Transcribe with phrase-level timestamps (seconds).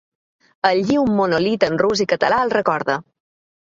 [0.69, 3.03] Allí un monòlit en rus i català el recorda.